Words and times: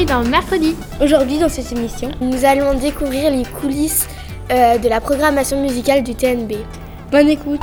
Bienvenue 0.00 0.24
dans 0.24 0.30
Mercredi 0.30 0.76
Aujourd'hui, 1.02 1.38
dans 1.38 1.50
cette 1.50 1.72
émission, 1.72 2.10
nous 2.22 2.46
allons 2.46 2.72
découvrir 2.72 3.30
les 3.30 3.44
coulisses 3.44 4.08
euh, 4.50 4.78
de 4.78 4.88
la 4.88 4.98
programmation 4.98 5.60
musicale 5.60 6.02
du 6.02 6.14
TNB. 6.14 6.52
Bonne 7.10 7.28
écoute 7.28 7.60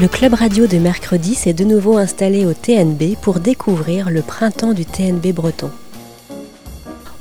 Le 0.00 0.08
club 0.08 0.34
radio 0.34 0.66
de 0.66 0.78
mercredi 0.78 1.34
s'est 1.34 1.52
de 1.52 1.64
nouveau 1.64 1.98
installé 1.98 2.46
au 2.46 2.54
TNB 2.54 3.16
pour 3.20 3.40
découvrir 3.40 4.08
le 4.08 4.22
printemps 4.22 4.72
du 4.72 4.86
TNB 4.86 5.32
breton. 5.34 5.70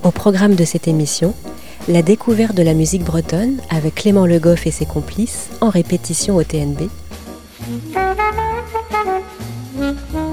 Au 0.03 0.11
programme 0.11 0.55
de 0.55 0.65
cette 0.65 0.89
émission, 0.89 1.33
la 1.87 2.01
découverte 2.01 2.55
de 2.55 2.61
la 2.61 2.73
musique 2.73 3.05
bretonne 3.05 3.61
avec 3.69 3.95
Clément 3.95 4.25
Le 4.25 4.37
Goff 4.37 4.67
et 4.67 4.71
ses 4.71 4.85
complices 4.85 5.49
en 5.61 5.69
répétition 5.69 6.35
au 6.35 6.43
TNB. 6.43 6.89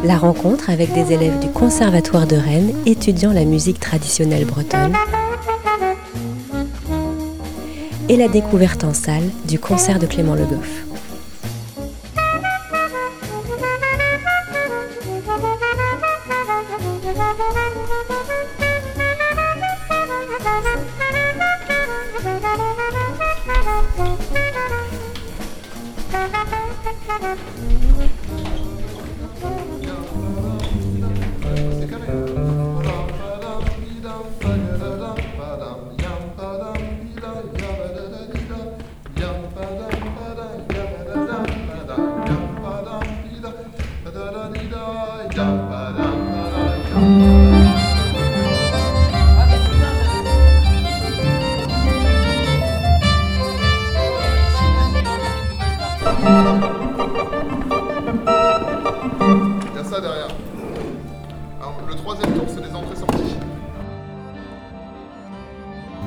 La 0.03 0.19
rencontre 0.19 0.71
avec 0.71 0.93
des 0.93 1.12
élèves 1.12 1.39
du 1.39 1.49
Conservatoire 1.49 2.27
de 2.27 2.35
Rennes 2.35 2.73
étudiant 2.85 3.33
la 3.33 3.45
musique 3.45 3.79
traditionnelle 3.79 4.45
bretonne. 4.45 4.95
Et 8.09 8.17
la 8.17 8.27
découverte 8.27 8.83
en 8.83 8.93
salle 8.93 9.31
du 9.47 9.61
concert 9.61 10.01
de 10.01 10.07
Clément 10.07 10.34
Le 10.34 10.47
Goff. 10.47 10.90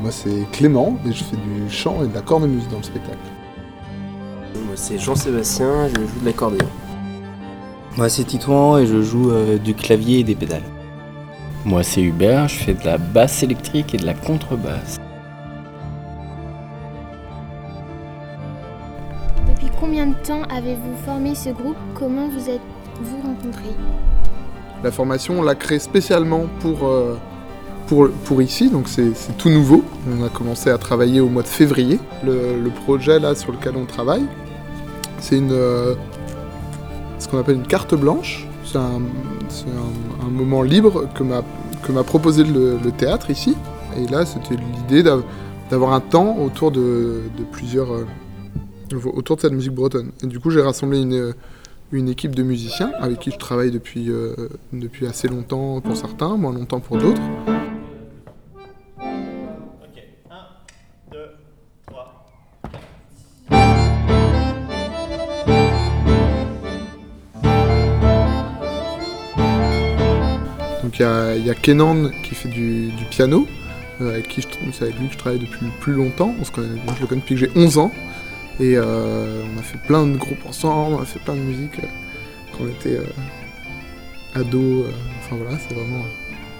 Moi, 0.04 0.12
c'est 0.12 0.52
Clément, 0.52 0.98
et 1.08 1.14
je 1.14 1.24
fais 1.24 1.38
du 1.38 1.70
chant 1.70 2.04
et 2.04 2.08
de 2.10 2.14
la 2.14 2.22
cornemuse 2.22 2.68
dans 2.68 2.78
le 2.78 2.84
spectacle. 2.84 3.18
Moi 4.54 4.74
c'est 4.76 4.98
Jean-Sébastien, 4.98 5.88
je 5.88 6.02
joue 6.02 6.20
de 6.20 6.26
l'accordéon. 6.26 6.68
Moi 7.96 8.10
c'est 8.10 8.26
Titouan 8.26 8.80
et 8.80 8.86
je 8.86 9.02
joue 9.02 9.32
euh, 9.32 9.58
du 9.58 9.74
clavier 9.74 10.20
et 10.20 10.24
des 10.26 10.36
pédales. 10.36 10.64
Moi 11.64 11.84
c'est 11.84 12.02
Hubert, 12.02 12.50
je 12.50 12.56
fais 12.56 12.74
de 12.74 12.86
la 12.86 12.98
basse 12.98 13.44
électrique 13.44 13.96
et 13.96 13.98
de 13.98 14.06
la 14.06 14.14
contrebasse. 14.14 14.98
Depuis 19.48 19.72
combien 19.80 20.08
de 20.08 20.16
temps 20.16 20.44
avez-vous 20.54 20.98
formé 21.06 21.34
ce 21.34 21.50
groupe? 21.50 21.78
Comment 21.96 22.28
vous 22.28 22.50
êtes-vous 22.50 23.22
rencontrés? 23.22 23.76
La 24.84 24.92
formation, 24.92 25.40
on 25.40 25.44
l'a 25.44 25.56
créée 25.56 25.80
spécialement 25.80 26.48
pour, 26.60 26.88
euh, 26.88 27.18
pour, 27.88 28.42
ici, 28.42 28.70
donc 28.70 28.88
c'est 28.88 29.14
tout 29.38 29.50
nouveau. 29.50 29.84
On 30.10 30.24
a 30.24 30.30
commencé 30.30 30.70
à 30.70 30.78
travailler 30.78 31.22
au 31.22 31.30
mois 31.30 31.44
de 31.44 31.48
février. 31.48 32.00
Le, 32.26 32.70
projet 32.84 33.20
là 33.20 33.36
sur 33.36 33.52
lequel 33.52 33.76
on 33.78 33.86
travaille, 33.86 34.26
c'est 35.20 35.38
une 35.38 35.52
euh, 35.52 35.94
ce 37.20 37.28
qu'on 37.28 37.38
appelle 37.38 37.56
une 37.56 37.68
carte 37.68 37.96
blanche. 37.96 38.48
C'est 38.66 38.78
un, 38.78 39.02
moment 40.32 40.64
libre 40.64 41.08
que 41.14 41.92
m'a 41.92 42.04
proposé 42.04 42.44
le, 42.44 42.78
théâtre 42.98 43.30
ici. 43.30 43.56
Et 43.98 44.08
là, 44.08 44.26
c'était 44.26 44.56
l'idée 44.56 45.04
d'av- 45.04 45.24
d'avoir 45.70 45.94
un 45.94 46.00
temps 46.00 46.38
autour 46.38 46.72
de, 46.72 47.22
plusieurs 47.52 47.94
euh, 47.94 48.06
autour 49.14 49.36
de 49.36 49.42
cette 49.42 49.54
musique 49.54 49.74
bretonne. 49.74 50.12
Et 50.24 50.28
du 50.28 50.40
coup, 50.40 50.50
j'ai 50.50 50.62
rassemblé 50.62 51.02
une 51.02 51.34
une 51.94 52.10
équipe 52.10 52.34
de 52.34 52.44
musiciens 52.44 52.92
avec 53.00 53.20
qui 53.20 53.32
je 53.32 53.38
travaille 53.38 53.72
euh, 53.98 54.36
depuis 54.74 55.06
assez 55.06 55.28
longtemps 55.28 55.80
pour 55.80 55.96
certains, 55.96 56.36
moins 56.38 56.52
longtemps 56.52 56.80
pour 56.80 56.98
d'autres. 56.98 57.22
Kenan 71.64 72.12
qui 72.22 72.36
fait 72.36 72.50
du, 72.50 72.92
piano, 73.10 73.48
euh, 74.02 74.12
avec 74.12 74.28
qui 74.28 74.46
c'est 74.72 74.84
avec 74.84 75.00
lui 75.00 75.08
que 75.08 75.14
je 75.14 75.18
travaille 75.18 75.40
depuis 75.40 75.66
plus 75.80 75.94
longtemps. 75.94 76.36
On 76.40 76.44
se 76.44 76.52
connaît, 76.52 76.80
je 76.96 77.02
le 77.02 77.08
connais 77.08 77.22
depuis 77.22 77.36
que 77.36 77.42
j'ai 77.42 77.52
11 77.56 77.78
ans. 77.80 77.92
Et 78.60 78.78
euh, 78.78 79.42
on 79.56 79.60
a 79.60 79.64
fait 79.64 79.80
plein 79.80 80.06
de 80.06 80.16
groupes 80.16 80.46
ensemble, 80.46 80.96
on 80.96 81.02
a 81.02 81.06
fait 81.06 81.20
plein 81.20 81.36
de 81.36 81.40
musique 81.40 81.80
euh, 81.80 81.88
quand 82.52 82.66
on 82.66 82.68
était 82.68 83.00
ado. 84.36 84.60
euh, 84.60 84.92
enfin 85.20 85.38
voilà, 85.38 85.58
c'est 85.58 85.74
vraiment 85.74 86.06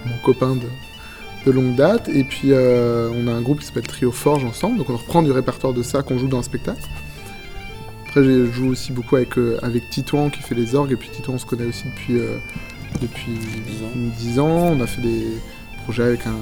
mon 0.06 0.16
copain 0.24 0.56
de, 0.56 1.52
longue 1.52 1.76
date. 1.76 2.08
Et 2.08 2.24
puis 2.24 2.52
on 2.52 3.28
a 3.28 3.32
un 3.32 3.42
groupe 3.42 3.60
qui 3.60 3.66
s'appelle 3.66 3.86
Trio 3.86 4.10
Forge 4.10 4.44
ensemble, 4.44 4.78
donc 4.78 4.90
on 4.90 4.96
reprend 4.96 5.22
du 5.22 5.30
répertoire 5.30 5.72
de 5.72 5.82
ça 5.82 6.02
qu'on 6.02 6.18
joue 6.18 6.28
dans 6.28 6.38
un 6.38 6.42
spectacle. 6.42 6.82
Après, 8.06 8.24
je 8.24 8.50
joue 8.50 8.70
aussi 8.70 8.92
beaucoup 8.92 9.16
avec, 9.16 9.36
euh, 9.38 9.58
avec 9.62 9.90
Titouan 9.90 10.30
qui 10.30 10.40
fait 10.40 10.54
les 10.54 10.74
orgues, 10.74 10.92
et 10.92 10.96
puis 10.96 11.10
Titouan 11.10 11.34
on 11.34 11.38
se 11.38 11.46
connaît 11.46 11.66
aussi 11.66 11.84
depuis, 11.84 12.20
depuis 13.00 13.38
10 14.18 14.38
ans. 14.38 14.72
On 14.72 14.80
a 14.80 14.86
fait 14.86 15.02
des 15.02 15.26
projets 15.84 16.04
avec 16.04 16.26
un, 16.26 16.34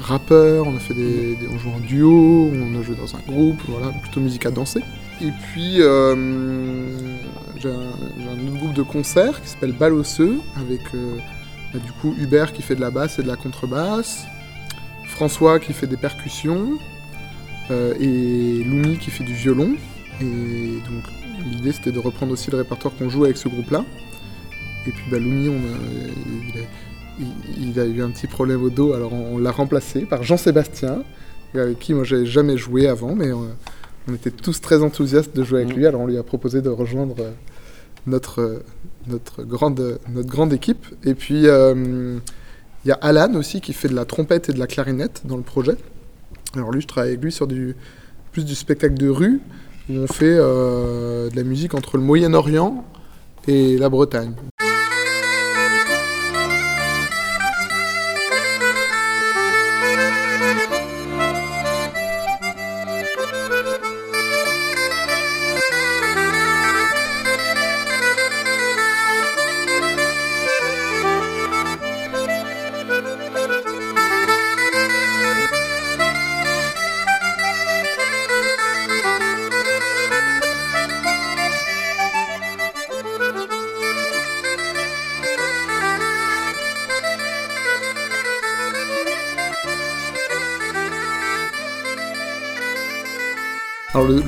rappeur, 0.00 0.66
on 0.66 0.76
a 0.76 0.80
fait 0.80 0.94
des, 0.94 1.38
on 1.52 1.58
joue 1.58 1.70
en 1.70 1.80
duo, 1.80 2.50
on 2.52 2.78
a 2.78 2.82
joué 2.82 2.96
dans 2.96 3.14
un 3.14 3.20
groupe, 3.26 3.60
voilà, 3.68 3.92
plutôt 4.00 4.20
musique 4.20 4.46
à 4.46 4.50
danser. 4.50 4.80
Et 5.20 5.30
puis 5.30 5.82
euh, 5.82 6.14
j'ai 7.58 7.68
un, 7.68 8.46
autre 8.46 8.58
groupe 8.58 8.74
de 8.74 8.82
concert 8.82 9.42
qui 9.42 9.48
s'appelle 9.48 9.72
Balosseux, 9.72 10.40
avec 10.56 10.80
euh, 10.94 11.18
bah, 11.72 11.80
du 11.84 11.92
coup 11.92 12.14
Hubert 12.18 12.52
qui 12.52 12.62
fait 12.62 12.76
de 12.76 12.80
la 12.80 12.90
basse 12.90 13.18
et 13.18 13.22
de 13.22 13.28
la 13.28 13.36
contrebasse, 13.36 14.24
François 15.08 15.58
qui 15.58 15.72
fait 15.72 15.86
des 15.86 15.96
percussions, 15.96 16.78
euh, 17.70 17.94
et 18.00 18.64
Loumi 18.64 18.96
qui 18.98 19.10
fait 19.10 19.24
du 19.24 19.34
violon. 19.34 19.74
Et 20.20 20.24
donc 20.88 21.04
l'idée 21.50 21.72
c'était 21.72 21.92
de 21.92 21.98
reprendre 21.98 22.32
aussi 22.32 22.50
le 22.50 22.56
répertoire 22.56 22.94
qu'on 22.96 23.10
joue 23.10 23.24
avec 23.24 23.36
ce 23.36 23.48
groupe-là. 23.48 23.84
Et 24.86 24.90
puis 24.90 25.04
bah, 25.10 25.18
Loumi, 25.18 25.48
on 25.48 25.52
a, 25.52 25.76
il, 26.54 26.60
a, 26.60 26.64
il- 27.20 27.68
il 27.70 27.80
a 27.80 27.84
eu 27.84 28.02
un 28.02 28.10
petit 28.10 28.26
problème 28.26 28.62
au 28.62 28.70
dos, 28.70 28.92
alors 28.94 29.12
on, 29.12 29.34
on 29.34 29.38
l'a 29.38 29.50
remplacé 29.50 30.02
par 30.02 30.22
Jean-Sébastien, 30.22 31.02
avec 31.54 31.78
qui 31.78 31.94
moi 31.94 32.04
j'avais 32.04 32.26
jamais 32.26 32.56
joué 32.56 32.86
avant, 32.88 33.14
mais 33.14 33.28
euh, 33.28 33.34
on 34.08 34.14
était 34.14 34.30
tous 34.30 34.60
très 34.60 34.82
enthousiastes 34.82 35.36
de 35.36 35.42
jouer 35.44 35.62
avec 35.62 35.74
lui, 35.74 35.86
alors 35.86 36.02
on 36.02 36.06
lui 36.06 36.16
a 36.16 36.22
proposé 36.22 36.62
de 36.62 36.68
rejoindre 36.70 37.16
euh, 37.20 37.30
notre, 38.06 38.62
notre, 39.08 39.42
grande, 39.42 39.98
notre 40.14 40.28
grande 40.28 40.52
équipe. 40.52 40.86
Et 41.04 41.14
puis 41.14 41.46
euh, 41.48 42.18
il 42.84 42.88
y 42.88 42.92
a 42.92 42.98
Alan 43.02 43.34
aussi 43.34 43.60
qui 43.60 43.72
fait 43.74 43.88
de 43.88 43.94
la 43.94 44.04
trompette 44.06 44.48
et 44.48 44.52
de 44.52 44.58
la 44.58 44.66
clarinette 44.66 45.22
dans 45.24 45.36
le 45.36 45.42
projet. 45.42 45.76
Alors 46.54 46.70
lui, 46.70 46.80
je 46.80 46.86
travaille 46.86 47.10
avec 47.10 47.22
lui 47.22 47.32
sur 47.32 47.46
du, 47.46 47.74
plus 48.32 48.44
du 48.46 48.54
spectacle 48.54 48.94
de 48.94 49.08
rue, 49.08 49.40
où 49.90 49.94
on 49.94 50.06
fait 50.06 50.36
euh, 50.38 51.28
de 51.28 51.36
la 51.36 51.42
musique 51.42 51.74
entre 51.74 51.96
le 51.98 52.02
Moyen-Orient 52.04 52.84
et 53.48 53.76
la 53.76 53.88
Bretagne. 53.88 54.32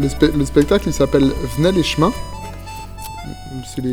Le, 0.01 0.05
le 0.05 0.09
spe- 0.09 0.37
le 0.37 0.45
spectacle 0.45 0.89
il 0.89 0.93
s'appelle 0.93 1.31
Venez 1.57 1.73
les 1.73 1.83
chemins. 1.83 2.13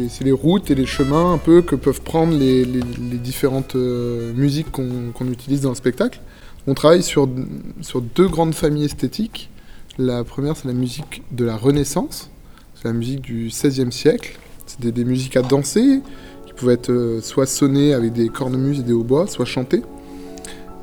C'est 0.09 0.24
les, 0.24 0.31
routes 0.31 0.71
et 0.71 0.75
les 0.75 0.86
chemins 0.86 1.33
un 1.33 1.38
peu 1.38 1.62
que 1.62 1.75
peuvent 1.75 2.01
prendre 2.01 2.36
les, 2.36 2.65
différentes 2.65 3.75
euh, 3.75 4.33
musiques 4.33 4.71
qu'on 4.71 5.31
utilise 5.31 5.62
dans 5.62 5.69
le 5.69 5.75
spectacle. 5.75 6.19
On 6.68 6.74
travaille 6.74 7.04
sur, 7.04 7.27
deux 7.27 8.27
grandes 8.27 8.56
familles 8.56 8.86
esthétiques. 8.86 9.50
La 9.98 10.24
première 10.24 10.56
c'est 10.57 10.68
la 10.68 10.74
musique 10.74 11.24
de 11.31 11.45
la 11.45 11.56
Renaissance, 11.56 12.30
c'est 12.75 12.88
la 12.88 12.94
musique 12.94 13.21
du 13.21 13.48
XVIe 13.48 13.92
siècle. 13.92 14.39
Des, 14.80 14.92
des 14.92 15.06
musiques 15.06 15.38
à 15.38 15.42
danser 15.42 16.01
qui 16.45 16.54
pouvaient 16.54 16.74
être 16.74 16.92
euh, 16.92 17.21
soit 17.21 17.45
sonnées 17.45 17.94
avec 17.94 18.13
des 18.13 18.30
cornemuses 18.30 18.80
et 18.80 18.83
des 18.83 18.94
hautbois, 18.94 19.27
soit 19.27 19.45
chantées. 19.45 19.81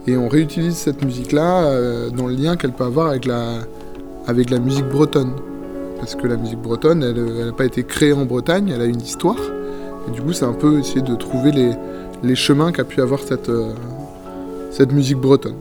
Et 0.06 0.16
on 0.16 0.28
réutilise 0.28 0.74
cette 0.74 1.04
musique-là 1.04 1.64
euh, 1.64 2.10
dans 2.10 2.26
le 2.26 2.34
lien 2.34 2.56
qu'elle 2.56 2.72
peut 2.72 2.84
avoir 2.84 3.08
avec 3.08 3.24
la, 3.24 3.66
avec 4.26 4.50
la 4.50 4.58
musique 4.58 4.88
bretonne. 4.88 5.32
Parce 5.98 6.14
que 6.14 6.26
la 6.26 6.36
musique 6.36 6.60
bretonne, 6.60 7.02
elle 7.02 7.46
n'a 7.46 7.52
pas 7.52 7.64
été 7.64 7.84
créée 7.84 8.12
en 8.12 8.24
Bretagne, 8.24 8.70
elle 8.74 8.82
a 8.82 8.86
une 8.86 9.00
histoire. 9.00 9.38
Et 10.08 10.10
du 10.10 10.20
coup, 10.20 10.32
c'est 10.32 10.44
un 10.44 10.52
peu 10.52 10.78
essayer 10.78 11.02
de 11.02 11.14
trouver 11.14 11.52
les, 12.22 12.34
chemins 12.34 12.72
qu'a 12.72 12.84
pu 12.84 13.00
avoir 13.00 13.20
cette, 13.20 13.48
euh, 13.48 13.72
cette 14.70 14.92
musique 14.92 15.18
bretonne. 15.18 15.56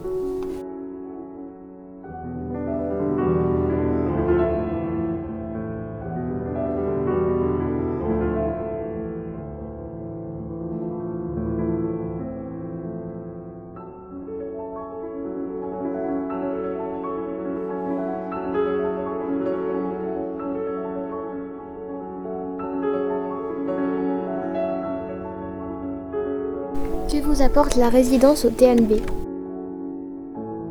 Que 27.13 27.19
vous 27.19 27.43
apporte 27.43 27.75
la 27.75 27.89
résidence 27.89 28.43
au 28.43 28.49
TNB 28.49 28.93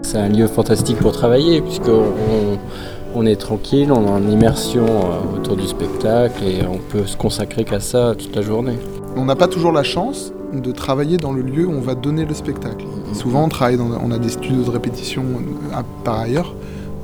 C'est 0.02 0.18
un 0.18 0.28
lieu 0.28 0.48
fantastique 0.48 0.96
pour 0.96 1.12
travailler 1.12 1.60
puisqu'on 1.60 2.58
on, 3.14 3.26
est 3.26 3.36
tranquille, 3.36 3.92
on 3.92 4.04
est 4.04 4.10
en 4.10 4.28
immersion 4.28 4.84
euh, 4.84 5.36
autour 5.36 5.54
du 5.54 5.68
spectacle 5.68 6.42
et 6.42 6.66
on 6.66 6.78
peut 6.78 7.06
se 7.06 7.16
consacrer 7.16 7.62
qu'à 7.62 7.78
ça 7.78 8.16
toute 8.18 8.34
la 8.34 8.42
journée. 8.42 8.76
On 9.14 9.24
n'a 9.24 9.36
pas 9.36 9.46
toujours 9.46 9.70
la 9.70 9.84
chance 9.84 10.32
de 10.52 10.72
travailler 10.72 11.16
dans 11.16 11.32
le 11.32 11.42
lieu 11.42 11.64
où 11.64 11.70
on 11.70 11.80
va 11.80 11.94
donner 11.94 12.24
le 12.24 12.34
spectacle. 12.34 12.86
Souvent, 13.12 13.44
on, 13.44 13.48
travaille 13.48 13.76
dans, 13.76 13.92
on 14.04 14.10
a 14.10 14.18
des 14.18 14.30
studios 14.30 14.64
de 14.64 14.70
répétition 14.70 15.22
euh, 15.22 15.76
à- 15.76 15.84
par 16.02 16.18
ailleurs 16.18 16.56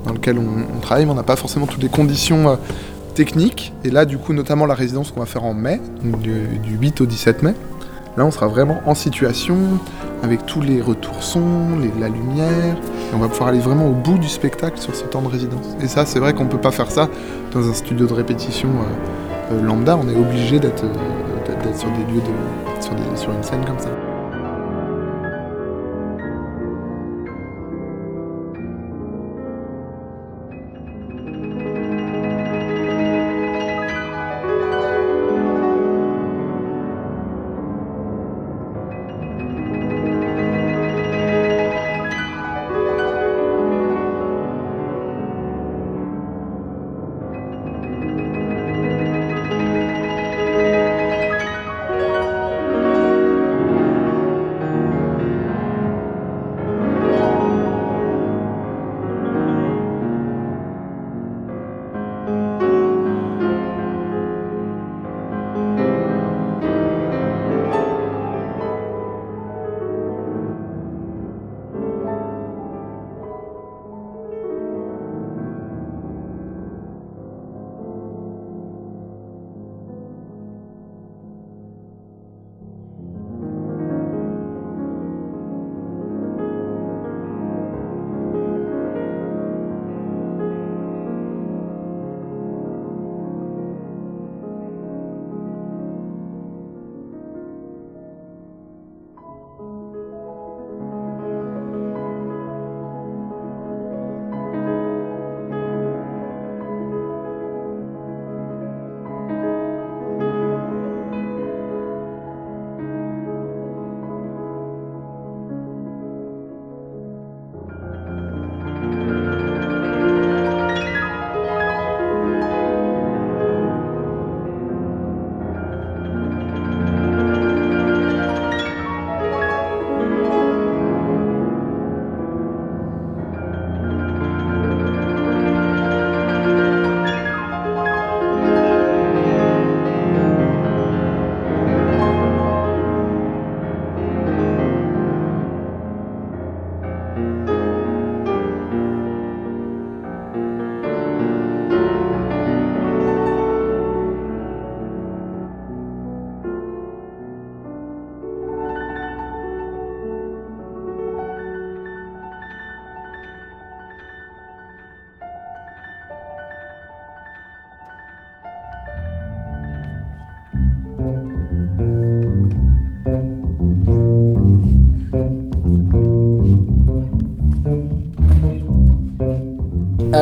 dans 0.05 0.14
lesquels 0.14 0.40
on, 0.40 0.76
on 0.76 0.81
travaille, 0.81 1.06
mais 1.06 1.12
on 1.12 1.14
n'a 1.14 1.23
pas 1.23 1.37
forcément 1.37 1.67
toutes 1.67 1.85
les 1.85 1.88
conditions 1.88 2.49
euh, 2.49 2.56
techniques. 3.14 3.73
Et 3.85 3.90
là, 3.90 4.05
du 4.05 4.19
coup, 4.19 4.32
notamment 4.32 4.67
la 4.67 4.75
résidence 4.75 5.12
qu'on 5.12 5.20
va 5.20 5.26
faire 5.26 5.44
en 5.44 5.55
mai, 5.55 5.81
donc 6.02 6.20
du, 6.23 6.58
du 6.64 6.76
8 6.76 7.02
au 7.02 7.06
17 7.06 7.44
mai, 7.44 7.55
là, 8.19 8.26
on 8.26 8.31
sera 8.31 8.47
vraiment 8.49 8.82
en 8.85 8.94
situation 8.94 9.56
avec 10.23 10.44
tous 10.44 10.61
les 10.61 10.82
retours 10.82 11.23
son, 11.23 11.41
les- 11.81 11.93
la 12.00 12.09
lumière. 12.09 12.75
Et 13.11 13.15
on 13.15 13.19
va 13.19 13.29
pouvoir 13.29 13.49
aller 13.50 13.61
vraiment 13.61 13.87
au 13.87 13.93
bout 13.93 14.19
du 14.19 14.29
spectacle 14.29 14.79
sur 14.79 14.94
ce 14.94 15.05
temps 15.05 15.23
de 15.23 15.29
résidence. 15.29 15.67
Et 15.81 15.88
ça, 15.88 16.05
c'est 16.05 16.19
vrai 16.19 16.35
qu'on 16.35 16.47
peut 16.47 16.59
pas 16.59 16.73
faire 16.73 16.91
ça 16.91 17.09
dans 17.53 17.67
un 17.69 17.73
studio 17.73 18.06
de 18.06 18.12
répétition 18.12 18.69
euh, 18.69 19.55
euh, 19.55 19.62
lambda. 19.62 19.97
On 19.97 20.09
est 20.09 20.17
obligé 20.17 20.59
d'être 20.59 20.85
euh, 20.85 21.47
d'être- 21.47 21.79
sur 21.79 21.88
des 21.93 22.12
lieux 22.12 22.20
de, 22.20 23.17
sur 23.17 23.31
une 23.32 23.43
scène 23.43 23.65
comme 23.65 23.79
ça. 23.79 23.88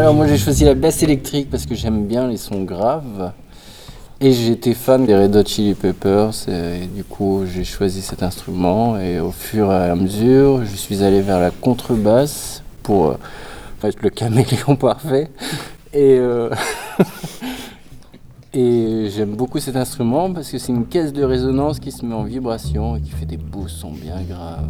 Alors 0.07 0.15
moi 0.15 0.29
j'ai 0.29 0.39
choisi 0.39 0.63
la 0.63 0.75
basse 0.75 1.03
électrique 1.03 1.51
parce 1.51 1.67
que 1.67 1.75
j'aime 1.75 2.07
bien 2.07 2.29
les 2.29 2.37
sons 2.37 2.63
graves. 2.63 3.33
Et 4.21 4.31
j'étais 4.31 4.73
fan 4.73 5.05
des 5.05 5.17
Red 5.17 5.35
Hot 5.35 5.45
Chili 5.45 5.75
Peppers 5.75 6.49
et 6.49 6.87
du 6.87 7.03
coup 7.03 7.43
j'ai 7.53 7.65
choisi 7.65 8.03
cet 8.03 8.23
instrument 8.23 9.01
et 9.01 9.19
au 9.19 9.33
fur 9.33 9.73
et 9.73 9.91
à 9.91 9.97
mesure 9.97 10.65
je 10.65 10.77
suis 10.77 11.03
allé 11.03 11.23
vers 11.23 11.41
la 11.41 11.51
contrebasse 11.51 12.63
pour 12.85 13.09
euh, 13.09 13.17
être 13.83 14.01
le 14.01 14.11
caméléon 14.11 14.77
parfait. 14.81 15.29
Et, 15.93 16.19
euh, 16.21 16.51
et 18.55 19.09
j'aime 19.11 19.35
beaucoup 19.35 19.59
cet 19.59 19.75
instrument 19.75 20.33
parce 20.33 20.53
que 20.53 20.59
c'est 20.59 20.71
une 20.71 20.87
caisse 20.87 21.13
de 21.13 21.25
résonance 21.25 21.81
qui 21.81 21.91
se 21.91 22.07
met 22.07 22.15
en 22.15 22.23
vibration 22.23 22.95
et 22.95 23.01
qui 23.01 23.11
fait 23.11 23.27
des 23.27 23.39
beaux 23.39 23.67
sons 23.67 23.91
bien 23.91 24.23
graves. 24.23 24.69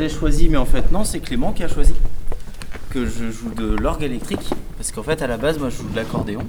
J'ai 0.00 0.08
choisi, 0.08 0.48
mais 0.48 0.56
en 0.56 0.64
fait 0.64 0.90
non, 0.92 1.04
c'est 1.04 1.20
Clément 1.20 1.52
qui 1.52 1.62
a 1.62 1.68
choisi 1.68 1.92
que 2.88 3.04
je 3.04 3.30
joue 3.30 3.50
de 3.50 3.76
l'orgue 3.76 4.02
électrique, 4.02 4.48
parce 4.78 4.90
qu'en 4.92 5.02
fait 5.02 5.20
à 5.20 5.26
la 5.26 5.36
base 5.36 5.58
moi 5.58 5.68
je 5.68 5.76
joue 5.76 5.88
de 5.88 5.96
l'accordéon. 5.96 6.40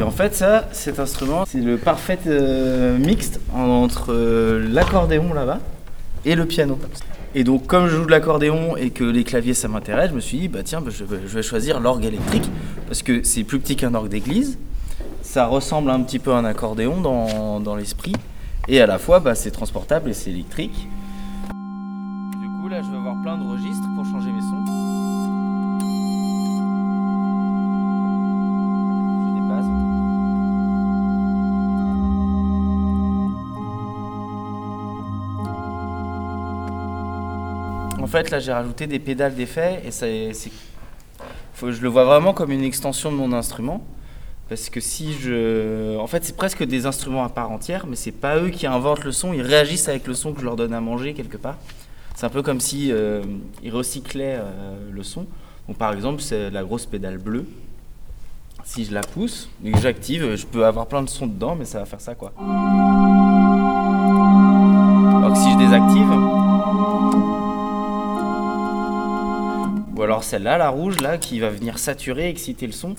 Et 0.00 0.02
en 0.02 0.10
fait 0.10 0.34
ça, 0.34 0.66
cet 0.72 0.98
instrument, 0.98 1.44
c'est 1.46 1.60
le 1.60 1.76
parfait 1.76 2.18
euh, 2.26 2.96
mixte 2.96 3.38
entre 3.54 4.14
euh, 4.14 4.66
l'accordéon 4.72 5.34
là-bas 5.34 5.60
et 6.24 6.34
le 6.34 6.46
piano. 6.46 6.78
Et 7.34 7.44
donc 7.44 7.66
comme 7.66 7.86
je 7.86 7.96
joue 7.96 8.06
de 8.06 8.10
l'accordéon 8.10 8.76
et 8.78 8.88
que 8.88 9.04
les 9.04 9.24
claviers 9.24 9.54
ça 9.54 9.68
m'intéresse, 9.68 10.10
je 10.10 10.14
me 10.14 10.20
suis 10.20 10.38
dit 10.38 10.48
bah 10.48 10.62
tiens 10.64 10.80
bah, 10.80 10.90
je, 10.90 11.04
vais, 11.04 11.18
je 11.26 11.34
vais 11.34 11.42
choisir 11.42 11.80
l'orgue 11.80 12.06
électrique 12.06 12.48
parce 12.86 13.02
que 13.02 13.22
c'est 13.24 13.44
plus 13.44 13.60
petit 13.60 13.76
qu'un 13.76 13.94
orgue 13.94 14.08
d'église, 14.08 14.58
ça 15.20 15.46
ressemble 15.46 15.90
un 15.90 16.00
petit 16.00 16.18
peu 16.18 16.32
à 16.32 16.36
un 16.36 16.46
accordéon 16.46 17.02
dans, 17.02 17.60
dans 17.60 17.76
l'esprit 17.76 18.14
et 18.68 18.80
à 18.80 18.86
la 18.86 18.98
fois 18.98 19.20
bah, 19.20 19.34
c'est 19.34 19.50
transportable 19.50 20.08
et 20.08 20.14
c'est 20.14 20.30
électrique. 20.30 20.88
Fait 38.16 38.30
là 38.30 38.38
j'ai 38.38 38.52
rajouté 38.52 38.86
des 38.86 38.98
pédales 38.98 39.34
d'effet 39.34 39.82
et 39.84 39.90
ça, 39.90 40.06
faut, 41.54 41.72
je 41.72 41.80
le 41.80 41.88
vois 41.88 42.04
vraiment 42.04 42.34
comme 42.34 42.52
une 42.52 42.64
extension 42.64 43.10
de 43.10 43.16
mon 43.16 43.32
instrument. 43.32 43.82
Parce 44.48 44.70
que 44.70 44.78
si 44.78 45.12
je. 45.14 45.98
En 45.98 46.06
fait, 46.06 46.24
c'est 46.24 46.36
presque 46.36 46.62
des 46.62 46.86
instruments 46.86 47.24
à 47.24 47.28
part 47.28 47.50
entière, 47.50 47.86
mais 47.88 47.96
c'est 47.96 48.12
pas 48.12 48.38
eux 48.38 48.50
qui 48.50 48.66
inventent 48.66 49.04
le 49.04 49.10
son, 49.10 49.32
ils 49.32 49.42
réagissent 49.42 49.88
avec 49.88 50.06
le 50.06 50.14
son 50.14 50.32
que 50.32 50.40
je 50.40 50.44
leur 50.44 50.54
donne 50.54 50.72
à 50.72 50.80
manger 50.80 51.14
quelque 51.14 51.36
part. 51.36 51.56
C'est 52.14 52.26
un 52.26 52.30
peu 52.30 52.42
comme 52.42 52.60
si 52.60 52.92
euh, 52.92 53.22
ils 53.62 53.72
recyclaient 53.72 54.38
euh, 54.38 54.76
le 54.90 55.02
son. 55.02 55.26
Donc, 55.66 55.78
par 55.78 55.92
exemple, 55.92 56.22
c'est 56.22 56.50
la 56.50 56.62
grosse 56.62 56.86
pédale 56.86 57.18
bleue. 57.18 57.46
Si 58.64 58.84
je 58.84 58.94
la 58.94 59.00
pousse 59.00 59.48
et 59.64 59.72
que 59.72 59.78
j'active, 59.78 60.36
je 60.36 60.46
peux 60.46 60.64
avoir 60.64 60.86
plein 60.86 61.02
de 61.02 61.08
sons 61.08 61.26
dedans, 61.26 61.56
mais 61.56 61.64
ça 61.64 61.78
va 61.78 61.84
faire 61.84 62.00
ça 62.00 62.14
quoi. 62.14 62.32
Alors 65.16 65.36
si 65.36 65.52
je 65.52 65.58
désactive. 65.58 66.25
Alors 70.16 70.24
celle-là, 70.24 70.56
la 70.56 70.70
rouge, 70.70 70.98
là, 71.00 71.18
qui 71.18 71.40
va 71.40 71.50
venir 71.50 71.78
saturer, 71.78 72.30
exciter 72.30 72.66
le 72.66 72.72
son. 72.72 72.94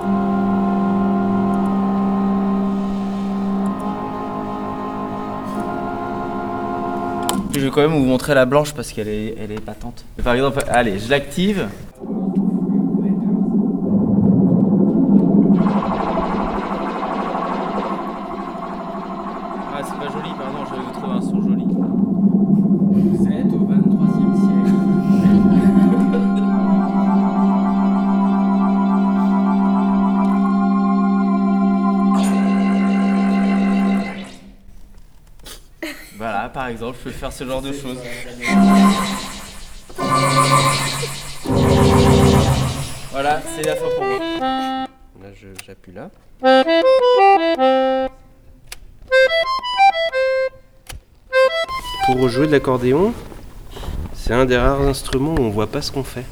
Je 7.55 7.59
vais 7.59 7.71
quand 7.71 7.81
même 7.81 7.93
vous 7.93 8.05
montrer 8.05 8.36
la 8.36 8.45
blanche 8.45 8.71
parce 8.75 8.91
qu'elle 8.91 9.07
est, 9.07 9.36
elle 9.41 9.51
est 9.51 9.59
patente. 9.59 10.05
Par 10.24 10.36
exemple, 10.36 10.59
allez, 10.69 11.00
je 11.00 11.09
l'active. 11.09 11.67
Voilà, 36.17 36.50
par 36.50 36.67
exemple, 36.67 36.97
je 37.00 37.03
peux 37.05 37.12
faire 37.12 37.31
ce 37.31 37.43
genre 37.45 37.62
de 37.62 37.71
choses. 37.71 37.97
Voilà, 43.12 43.41
c'est 43.55 43.63
la 43.65 43.75
fin 43.75 43.86
pour 43.95 44.03
moi. 44.03 44.19
Là, 44.19 45.29
je- 45.36 45.47
j'appuie 45.65 45.93
là. 45.93 46.09
Pour 52.05 52.29
jouer 52.29 52.47
de 52.47 52.51
l'accordéon, 52.51 53.13
c'est 54.13 54.33
un 54.33 54.45
des 54.45 54.57
rares 54.57 54.81
instruments 54.81 55.36
où 55.36 55.41
on 55.41 55.50
voit 55.50 55.67
pas 55.67 55.81
ce 55.81 55.91
qu'on 55.91 56.03
fait. 56.03 56.25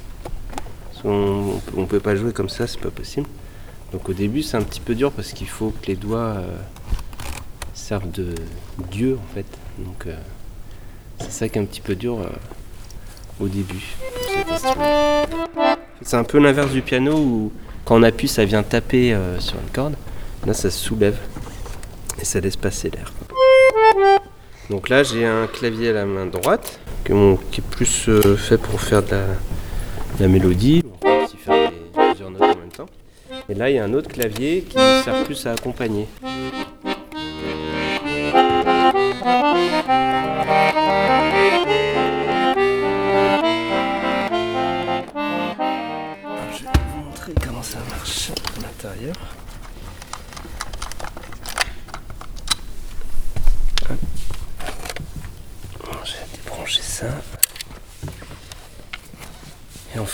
Parce 0.90 1.02
qu'on- 1.02 1.10
on, 1.56 1.60
peut- 1.60 1.74
on 1.78 1.86
peut 1.86 2.00
pas 2.00 2.16
jouer 2.16 2.32
comme 2.32 2.50
ça, 2.50 2.66
c'est 2.68 2.80
pas 2.80 2.92
possible. 2.92 3.28
Donc 3.92 4.08
au 4.10 4.14
début, 4.14 4.42
c'est 4.42 4.58
un 4.58 4.62
petit 4.62 4.80
peu 4.80 4.96
dur 4.96 5.12
parce 5.12 5.32
qu'il 5.34 5.48
faut 5.48 5.72
que 5.82 5.88
les 5.88 5.96
doigts 5.96 6.20
euh, 6.38 6.48
servent 7.86 8.10
de 8.10 8.34
Dieu 8.90 9.20
en 9.22 9.36
fait. 9.36 9.46
Donc 9.78 10.08
euh, 10.08 10.16
c'est 11.20 11.32
ça 11.32 11.50
qui 11.50 11.60
est 11.60 11.62
un 11.62 11.66
petit 11.66 11.82
peu 11.82 11.94
dur 11.96 12.20
euh, 12.20 12.30
au 13.40 13.48
début. 13.48 13.96
C'est 16.02 16.18
un 16.18 16.24
peu 16.24 16.40
l'inverse 16.40 16.72
du 16.72 16.82
piano 16.82 17.16
où 17.16 17.52
quand 17.84 17.98
on 17.98 18.04
appuie, 18.04 18.28
ça 18.28 18.44
vient 18.44 18.64
taper 18.64 19.14
euh, 19.14 19.40
sur 19.40 19.60
une 19.60 19.70
corde. 19.70 19.96
Là, 20.48 20.54
ça 20.54 20.72
se 20.72 20.80
soulève 20.80 21.18
et 22.20 22.26
ça 22.26 22.40
laisse 22.40 22.56
passer 22.56 22.90
l'air. 22.90 23.14
Donc 24.72 24.90
là, 24.90 25.04
j'ai 25.04 25.24
un 25.24 25.46
clavier 25.46 25.90
à 25.90 25.94
la 25.94 26.06
main 26.06 26.26
droite 26.26 26.80
qui 27.04 27.12
est 27.14 27.70
plus 27.70 28.10
fait 28.38 28.58
pour 28.58 28.82
faire 28.82 29.04
de 29.04 29.16
la, 30.20 30.28
mélodie. 30.28 30.84
Faire 31.44 31.72
notes 32.32 32.42
en 32.42 32.48
même 32.48 32.70
temps. 32.76 32.90
Et 33.48 33.54
là, 33.54 33.70
il 33.70 33.76
y 33.76 33.80
a 33.80 33.84
un 33.84 33.94
autre 33.94 34.08
clavier 34.08 34.62
qui 34.68 34.76
sert 34.76 35.24
plus 35.24 35.46
à 35.46 35.52
accompagner. 35.52 36.08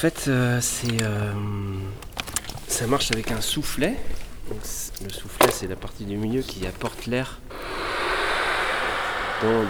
Fait, 0.01 0.25
euh, 0.29 0.57
c'est, 0.61 1.03
euh, 1.03 1.31
ça 2.67 2.87
marche 2.87 3.11
avec 3.11 3.29
un 3.29 3.39
soufflet. 3.39 3.95
Le 4.49 5.09
soufflet, 5.11 5.51
c'est 5.51 5.67
la 5.67 5.75
partie 5.75 6.05
du 6.05 6.17
milieu 6.17 6.41
qui 6.41 6.65
apporte 6.65 7.05
l'air 7.05 7.39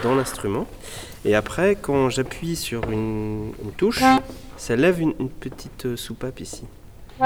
dans, 0.03 0.15
l'instrument. 0.15 0.67
Et 1.25 1.35
après, 1.35 1.75
quand 1.75 2.09
j'appuie 2.09 2.55
sur 2.55 2.89
une, 2.89 3.51
touche, 3.75 4.03
ça 4.55 4.77
lève 4.77 5.01
une, 5.01 5.29
petite 5.29 5.85
euh, 5.85 5.97
soupape 5.97 6.39
ici. 6.39 6.63
Et 7.19 7.23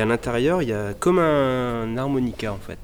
à 0.00 0.04
l'intérieur, 0.06 0.62
il 0.62 0.70
y 0.70 0.72
a 0.72 0.94
comme 0.94 1.18
un 1.18 1.94
harmonica 1.98 2.54
en 2.54 2.58
fait. 2.58 2.78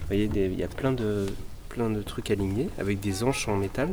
Vous 0.00 0.06
voyez, 0.08 0.28
il 0.34 0.58
y 0.58 0.64
a 0.64 0.68
plein 0.68 0.90
de, 0.90 1.26
plein 1.68 1.90
de 1.90 2.02
trucs 2.02 2.32
alignés 2.32 2.70
avec 2.76 2.98
des 2.98 3.22
anches 3.22 3.46
en 3.46 3.56
métal. 3.56 3.90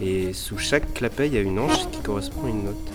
Et 0.00 0.32
sous 0.32 0.58
chaque 0.58 0.92
clapet, 0.92 1.28
il 1.28 1.34
y 1.34 1.38
a 1.38 1.40
une 1.40 1.60
anche 1.60 1.88
qui 1.92 2.00
correspond 2.00 2.46
à 2.46 2.48
une 2.48 2.64
note. 2.64 2.91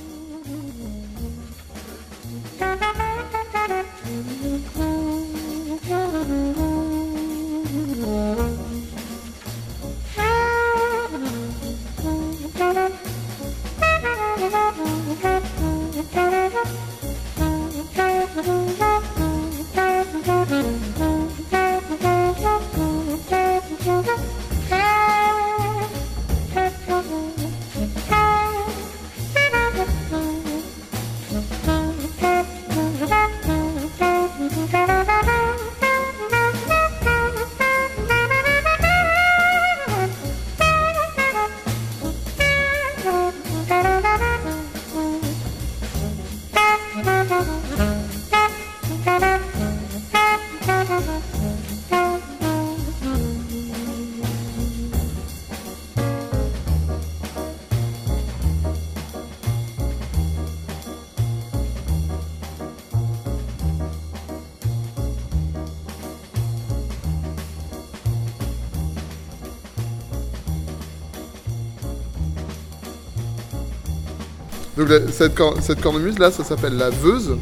Donc 74.77 74.89
cette, 75.11 75.33
cor- 75.33 75.57
cette 75.61 75.81
cornemuse 75.81 76.19
là, 76.19 76.29
ça 76.29 76.43
s'appelle 76.43 76.77
la 76.77 76.91
veuse. 76.91 77.37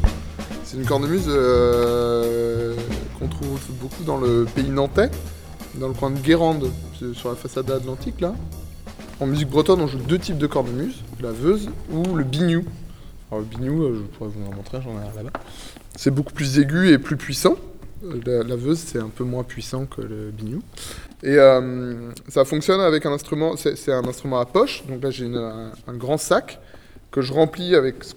C'est 0.64 0.78
une 0.78 0.86
cornemuse 0.86 1.26
euh, 1.28 2.74
qu'on 3.18 3.28
trouve 3.28 3.60
beaucoup 3.80 4.04
dans 4.04 4.16
le 4.16 4.46
pays 4.46 4.70
nantais, 4.70 5.10
dans 5.74 5.88
le 5.88 5.94
coin 5.94 6.10
de 6.10 6.18
Guérande, 6.18 6.70
sur 7.12 7.28
la 7.28 7.36
façade 7.36 7.70
atlantique 7.70 8.20
là. 8.22 8.34
En 9.20 9.26
musique 9.26 9.48
bretonne, 9.48 9.80
on 9.80 9.86
joue 9.86 9.98
deux 9.98 10.18
types 10.18 10.38
de 10.38 10.46
cornemuse, 10.46 10.96
la 11.20 11.30
veuse 11.30 11.68
ou 11.92 12.16
le 12.16 12.24
bignou. 12.24 12.64
Alors 13.30 13.40
le 13.42 13.46
bignou, 13.46 13.82
euh, 13.82 13.96
je 13.96 14.16
pourrais 14.16 14.30
vous 14.30 14.50
en 14.50 14.54
montrer, 14.54 14.80
j'en 14.82 14.92
ai 14.92 15.06
un 15.06 15.22
là-bas. 15.22 15.38
C'est 15.94 16.10
beaucoup 16.10 16.32
plus 16.32 16.58
aigu 16.58 16.90
et 16.90 16.98
plus 16.98 17.16
puissant. 17.16 17.56
Euh, 18.04 18.42
La, 18.44 18.56
veuse, 18.56 18.78
c'est 18.78 18.98
un 18.98 19.08
peu 19.08 19.24
moins 19.24 19.42
puissant 19.42 19.84
que 19.86 20.00
le 20.00 20.30
bignou. 20.30 20.62
Et 21.22 21.36
ça 22.28 22.44
fonctionne 22.44 22.80
avec 22.80 23.04
un 23.04 23.12
instrument, 23.12 23.56
c'est 23.56 23.92
un 23.92 24.04
instrument 24.06 24.38
à 24.38 24.46
poche. 24.46 24.84
Donc 24.88 25.02
là, 25.02 25.10
j'ai 25.10 25.26
un 25.26 25.94
grand 25.94 26.18
sac 26.18 26.60
que 27.16 27.22
je 27.22 27.32
remplis 27.32 27.74
avec 27.74 28.04
ce, 28.04 28.14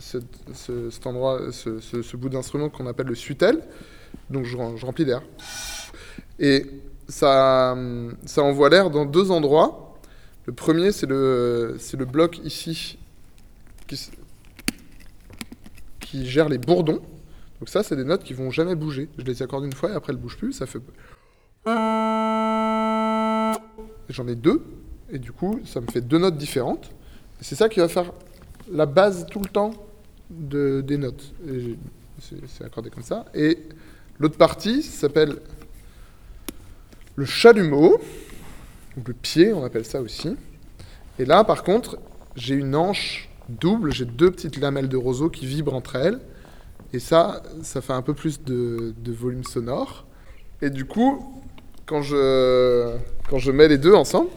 ce- 0.00 0.18
ce- 0.52 0.90
cet 0.90 1.06
endroit, 1.06 1.52
ce, 1.52 2.16
bout 2.16 2.28
d'instrument 2.28 2.68
qu'on 2.68 2.88
appelle 2.88 3.06
le 3.06 3.14
sutel. 3.14 3.60
Donc 4.28 4.44
je, 4.44 4.56
je 4.74 4.84
remplis 4.84 5.04
d'air. 5.04 5.22
Et 6.40 6.66
ça, 7.06 7.76
envoie 8.38 8.70
l'air 8.70 8.90
dans 8.90 9.04
deux 9.04 9.30
endroits. 9.30 9.94
Le 10.46 10.52
premier, 10.52 10.90
c'est 10.90 11.06
le, 11.06 11.78
bloc 12.10 12.40
ici 12.42 12.98
qui, 16.00 16.26
gère 16.26 16.48
les 16.48 16.58
bourdons. 16.58 17.02
Donc 17.60 17.68
ça, 17.68 17.84
c'est 17.84 17.94
des 17.94 18.02
notes 18.02 18.24
qui 18.24 18.34
vont 18.34 18.50
jamais 18.50 18.74
bouger. 18.74 19.08
Je 19.16 19.22
les 19.22 19.44
accorde 19.44 19.64
une 19.64 19.72
fois 19.72 19.90
et 19.90 19.94
après, 19.94 20.12
elles 20.12 20.18
bougent 20.18 20.38
plus. 20.38 20.52
Ça 20.52 20.66
fait. 20.66 20.80
J'en 24.08 24.26
ai 24.26 24.34
deux. 24.34 24.60
Et 25.12 25.20
du 25.20 25.30
coup, 25.30 25.60
ça 25.64 25.80
me 25.80 25.86
fait 25.86 26.00
deux 26.00 26.18
notes 26.18 26.36
différentes. 26.36 26.90
C'est 27.40 27.56
ça 27.56 27.68
qui 27.68 27.80
va 27.80 27.88
faire 27.88 28.10
la 28.70 28.86
base 28.86 29.26
tout 29.30 29.40
le 29.40 29.48
temps 29.48 29.72
de, 30.30 30.80
des 30.80 30.96
notes. 30.96 31.32
C'est 32.20 32.64
accordé 32.64 32.90
comme 32.90 33.02
ça. 33.02 33.26
Et 33.34 33.58
l'autre 34.18 34.36
partie 34.36 34.82
s'appelle 34.82 35.36
le 37.16 37.24
chalumeau. 37.24 38.00
Donc 38.96 39.08
le 39.08 39.14
pied, 39.14 39.52
on 39.52 39.64
appelle 39.64 39.84
ça 39.84 40.00
aussi. 40.00 40.36
Et 41.18 41.24
là, 41.24 41.44
par 41.44 41.62
contre, 41.62 41.98
j'ai 42.36 42.54
une 42.54 42.74
hanche 42.74 43.28
double. 43.48 43.92
J'ai 43.92 44.04
deux 44.04 44.30
petites 44.30 44.56
lamelles 44.56 44.88
de 44.88 44.96
roseau 44.96 45.30
qui 45.30 45.46
vibrent 45.46 45.74
entre 45.74 45.96
elles. 45.96 46.20
Et 46.92 46.98
ça, 47.00 47.42
ça 47.62 47.80
fait 47.80 47.92
un 47.92 48.02
peu 48.02 48.14
plus 48.14 48.42
de, 48.42 48.94
de 48.96 49.12
volume 49.12 49.44
sonore. 49.44 50.06
Et 50.62 50.70
du 50.70 50.84
coup, 50.84 51.42
quand 51.86 52.02
je, 52.02 52.96
quand 53.28 53.38
je 53.38 53.50
mets 53.50 53.68
les 53.68 53.78
deux 53.78 53.94
ensemble, 53.94 54.30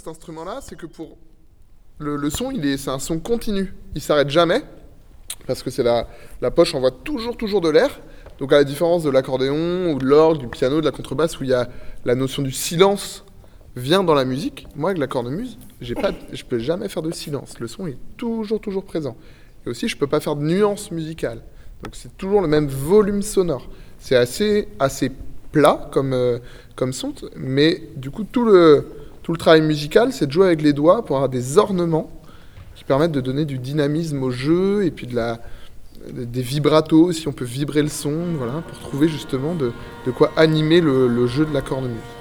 cet 0.00 0.08
instrument-là, 0.08 0.60
c'est 0.62 0.76
que 0.76 0.86
pour 0.86 1.18
le, 1.98 2.30
son, 2.30 2.50
il 2.50 2.64
est, 2.64 2.78
c'est 2.78 2.88
un 2.88 2.98
son 2.98 3.18
continu. 3.18 3.74
Il 3.94 4.00
s'arrête 4.00 4.30
jamais 4.30 4.62
parce 5.46 5.62
que 5.62 5.68
c'est 5.68 5.82
la, 5.82 6.08
la 6.40 6.50
poche 6.50 6.74
envoie 6.74 6.90
toujours, 6.90 7.36
toujours 7.36 7.60
de 7.60 7.68
l'air. 7.68 8.00
Donc 8.38 8.50
à 8.54 8.56
la 8.56 8.64
différence 8.64 9.02
de 9.02 9.10
l'accordéon 9.10 9.92
ou 9.92 9.98
de 9.98 10.06
l'orgue, 10.06 10.38
du 10.38 10.46
piano, 10.48 10.80
de 10.80 10.86
la 10.86 10.90
contrebasse, 10.90 11.38
où 11.38 11.44
il 11.44 11.50
y 11.50 11.52
a 11.52 11.68
la 12.06 12.14
notion 12.14 12.42
du 12.42 12.50
silence 12.50 13.26
vient 13.76 14.02
dans 14.02 14.14
la 14.14 14.24
musique. 14.24 14.66
Moi, 14.74 14.88
avec 14.88 14.98
la 14.98 15.06
cornemuse, 15.06 15.58
j'ai 15.82 15.94
pas, 15.94 16.12
je 16.32 16.44
peux 16.44 16.58
jamais 16.58 16.88
faire 16.88 17.02
de 17.02 17.10
silence. 17.10 17.60
Le 17.60 17.68
son 17.68 17.86
est 17.86 17.98
toujours, 18.16 18.58
toujours 18.58 18.84
présent. 18.84 19.18
Et 19.66 19.68
aussi, 19.68 19.86
je 19.86 19.98
peux 19.98 20.06
pas 20.06 20.20
faire 20.20 20.34
de 20.34 20.42
nuances 20.42 20.90
musicales. 20.90 21.42
Donc 21.82 21.94
c'est 21.94 22.16
toujours 22.16 22.40
le 22.40 22.48
même 22.48 22.68
volume 22.68 23.20
sonore. 23.20 23.68
C'est 23.98 24.16
assez, 24.16 24.66
assez 24.78 25.12
plat 25.52 25.90
comme, 25.92 26.14
euh, 26.14 26.38
comme 26.74 26.94
son, 26.94 27.12
mais 27.36 27.82
du 27.96 28.10
coup, 28.10 28.24
tout 28.24 28.46
le, 28.46 28.86
tout 29.30 29.34
le 29.34 29.38
travail 29.38 29.60
musical, 29.60 30.12
c'est 30.12 30.26
de 30.26 30.32
jouer 30.32 30.46
avec 30.46 30.60
les 30.60 30.72
doigts 30.72 31.04
pour 31.04 31.14
avoir 31.14 31.28
des 31.28 31.56
ornements 31.56 32.10
qui 32.74 32.82
permettent 32.82 33.12
de 33.12 33.20
donner 33.20 33.44
du 33.44 33.58
dynamisme 33.58 34.20
au 34.24 34.32
jeu 34.32 34.84
et 34.84 34.90
puis 34.90 35.06
des 35.06 36.42
vibratos, 36.42 37.12
si 37.12 37.28
on 37.28 37.32
peut 37.32 37.44
vibrer 37.44 37.82
le 37.82 37.88
son, 37.88 38.12
pour 38.68 38.78
trouver 38.80 39.06
justement 39.06 39.54
de, 39.54 39.70
quoi 40.10 40.32
animer 40.36 40.80
le 40.80 41.26
jeu 41.28 41.46
de 41.46 41.54
la 41.54 41.60
cornemuse. 41.60 42.19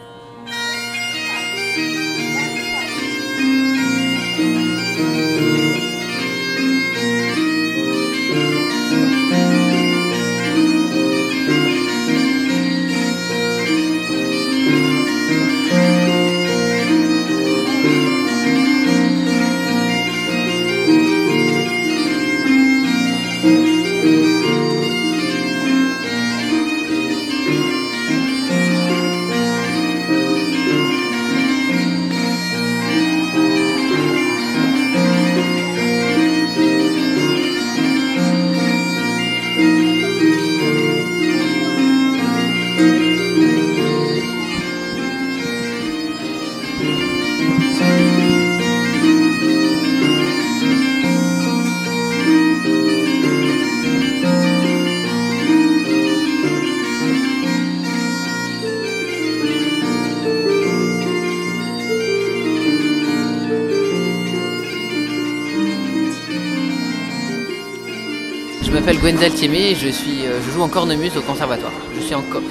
M'appelle 68.90 69.02
Gwendal 69.02 69.32
Thiemé 69.32 69.72
et 69.72 69.76
je, 69.76 69.90
suis, 69.90 70.26
euh, 70.26 70.40
je 70.44 70.52
joue 70.52 70.64
en 70.64 70.68
cornemuse 70.68 71.16
au 71.16 71.22
conservatoire. 71.22 71.72
Je 71.96 72.00
suis 72.02 72.16
en 72.16 72.24
cop. 72.24 72.42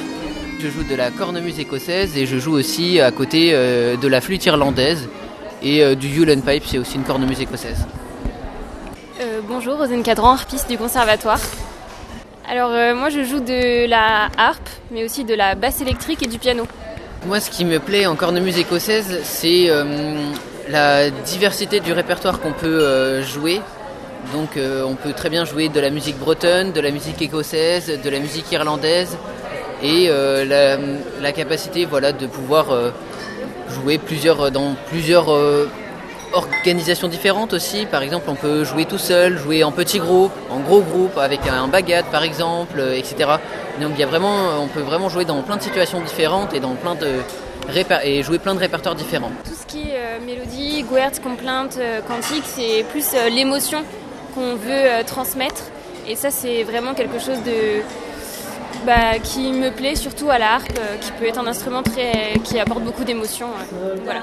Je 0.60 0.68
joue 0.68 0.84
de 0.84 0.94
la 0.94 1.10
cornemuse 1.10 1.58
écossaise 1.58 2.16
et 2.16 2.26
je 2.26 2.38
joue 2.38 2.52
aussi 2.52 3.00
à 3.00 3.10
côté 3.10 3.50
euh, 3.52 3.96
de 3.96 4.06
la 4.06 4.20
flûte 4.20 4.46
irlandaise 4.46 5.08
et 5.64 5.82
euh, 5.82 5.96
du 5.96 6.06
Yule 6.06 6.40
Pipe, 6.40 6.62
c'est 6.64 6.78
aussi 6.78 6.94
une 6.94 7.02
cornemuse 7.02 7.40
écossaise. 7.40 7.86
Euh, 9.20 9.40
bonjour, 9.48 9.78
Rosane 9.78 10.04
Cadran, 10.04 10.30
harpiste 10.30 10.68
du 10.68 10.78
conservatoire. 10.78 11.40
Alors 12.48 12.70
euh, 12.70 12.94
moi 12.94 13.08
je 13.08 13.24
joue 13.24 13.40
de 13.40 13.88
la 13.88 14.28
harpe, 14.36 14.68
mais 14.92 15.04
aussi 15.04 15.24
de 15.24 15.34
la 15.34 15.56
basse 15.56 15.80
électrique 15.80 16.22
et 16.22 16.28
du 16.28 16.38
piano. 16.38 16.68
Moi, 17.26 17.40
ce 17.40 17.50
qui 17.50 17.64
me 17.64 17.80
plaît 17.80 18.06
en 18.06 18.14
cornemuse 18.14 18.58
écossaise, 18.58 19.22
c'est 19.24 19.64
euh, 19.70 20.14
la 20.68 21.10
diversité 21.10 21.80
du 21.80 21.92
répertoire 21.92 22.38
qu'on 22.38 22.52
peut 22.52 23.22
jouer. 23.22 23.60
Donc, 24.32 24.56
euh, 24.56 24.84
on 24.84 24.94
peut 24.94 25.12
très 25.12 25.30
bien 25.30 25.44
jouer 25.44 25.68
de 25.68 25.80
la 25.80 25.90
musique 25.90 26.18
bretonne, 26.18 26.72
de 26.72 26.80
la 26.80 26.90
musique 26.90 27.20
écossaise, 27.22 27.98
de 28.02 28.10
la 28.10 28.18
musique 28.18 28.50
irlandaise, 28.52 29.16
et 29.82 30.06
euh, 30.08 30.78
la, 31.20 31.32
capacité, 31.32 31.84
voilà, 31.84 32.12
de 32.12 32.26
pouvoir 32.26 32.70
euh, 32.70 32.90
jouer 33.70 33.98
plusieurs 33.98 34.50
dans 34.50 34.74
plusieurs 34.88 35.28
organisations 36.32 37.08
différentes 37.08 37.54
aussi. 37.54 37.86
Par 37.86 38.02
exemple, 38.02 38.26
on 38.28 38.34
peut 38.34 38.64
jouer 38.64 38.84
tout 38.84 38.98
seul, 38.98 39.38
jouer 39.38 39.64
en 39.64 39.72
petit 39.72 39.98
groupe, 39.98 40.32
en 40.50 40.60
gros 40.60 40.80
groupe, 40.80 41.16
avec 41.16 41.46
un 41.46 41.68
bagat 41.68 42.02
par 42.02 42.22
exemple, 42.22 42.82
etc. 42.94 43.30
Donc 43.80 43.98
y 43.98 44.02
a 44.02 44.06
vraiment, 44.06 44.60
on 44.60 44.66
peut 44.66 44.80
vraiment 44.80 45.08
jouer 45.08 45.24
dans 45.24 45.40
plein 45.42 45.56
de 45.56 45.62
situations 45.62 46.00
différentes 46.00 46.52
et 46.52 46.60
dans 46.60 46.74
plein 46.74 46.94
de 46.94 47.20
et 48.02 48.22
jouer 48.22 48.38
plein 48.38 48.54
de 48.54 48.60
répertoires 48.60 48.94
différents. 48.94 49.30
Tout 49.44 49.52
ce 49.54 49.66
qui 49.66 49.90
est 49.90 50.20
mélodie, 50.24 50.84
guerre, 50.90 51.12
complainte, 51.22 51.76
euh, 51.78 52.00
c'est 52.44 52.84
plus 52.90 53.06
l'émotion 53.30 53.84
qu'on 54.38 54.54
veut 54.54 54.70
euh, 54.70 55.02
transmettre. 55.02 55.62
Et 56.06 56.14
ça, 56.14 56.30
c'est 56.30 56.62
vraiment 56.62 56.94
quelque 56.94 57.18
chose 57.18 57.42
de, 57.44 57.82
bah, 58.86 59.18
qui 59.22 59.52
me 59.52 59.70
plaît 59.70 59.96
surtout 59.96 60.30
à 60.30 60.38
la 60.38 60.54
harpe, 60.54 60.78
euh, 60.78 60.96
qui 60.98 61.10
peut 61.12 61.26
être 61.26 61.38
un 61.38 61.46
instrument 61.46 61.82
très, 61.82 62.38
qui 62.44 62.58
apporte 62.58 62.82
beaucoup 62.82 63.04
d'émotions. 63.04 63.48
voilà. 64.04 64.20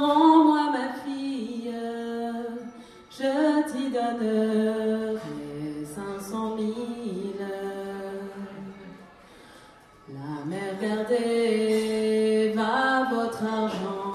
rends-moi 0.00 0.62
ma 0.72 0.88
fille, 1.04 1.72
je 3.10 3.72
t'y 3.72 3.90
donnerai 3.90 5.16
500 5.94 6.56
000. 6.58 6.70
La 10.12 10.44
mer 10.44 10.72
gardée 10.82 12.52
va 12.56 13.08
votre 13.14 13.42
argent, 13.44 14.12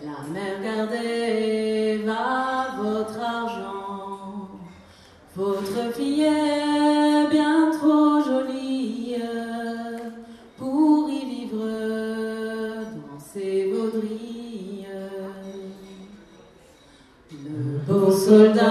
la 0.00 0.18
mer 0.32 0.54
gardée. 0.62 1.23
Fille 5.96 6.22
est 6.22 7.28
bien 7.30 7.70
trop 7.70 8.20
jolie 8.20 9.14
pour 10.58 11.08
y 11.08 11.24
vivre 11.24 11.68
dans 12.96 13.20
ses 13.20 13.70
baudrilles. 13.70 14.88
Le 17.30 17.78
beau 17.86 18.10
soldat 18.10 18.62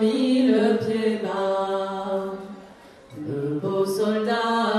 mit 0.00 0.46
le 0.52 0.78
pied 0.78 1.20
bas. 1.22 2.32
Le 3.18 3.60
beau 3.60 3.84
soldat 3.84 4.71